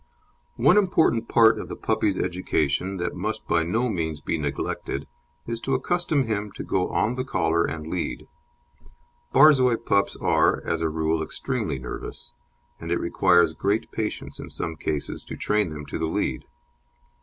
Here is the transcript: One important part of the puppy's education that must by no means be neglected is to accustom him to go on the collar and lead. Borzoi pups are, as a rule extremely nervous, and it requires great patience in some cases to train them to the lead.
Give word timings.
One 0.57 0.77
important 0.77 1.27
part 1.29 1.59
of 1.59 1.67
the 1.67 1.75
puppy's 1.75 2.17
education 2.17 2.97
that 2.97 3.13
must 3.13 3.47
by 3.47 3.61
no 3.61 3.87
means 3.87 4.19
be 4.19 4.35
neglected 4.39 5.05
is 5.45 5.61
to 5.61 5.75
accustom 5.75 6.23
him 6.23 6.51
to 6.53 6.63
go 6.63 6.89
on 6.89 7.13
the 7.13 7.23
collar 7.23 7.65
and 7.65 7.85
lead. 7.85 8.25
Borzoi 9.31 9.75
pups 9.85 10.15
are, 10.17 10.63
as 10.65 10.81
a 10.81 10.89
rule 10.89 11.21
extremely 11.21 11.77
nervous, 11.77 12.33
and 12.79 12.91
it 12.91 12.99
requires 12.99 13.53
great 13.53 13.91
patience 13.91 14.39
in 14.39 14.49
some 14.49 14.75
cases 14.75 15.23
to 15.25 15.37
train 15.37 15.69
them 15.69 15.85
to 15.85 15.99
the 15.99 16.07
lead. 16.09 16.45